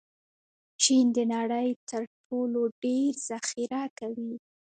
[0.81, 4.33] چین د نړۍ تر ټولو ډېر ذخیره کوي.